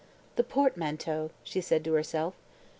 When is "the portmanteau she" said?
0.35-1.61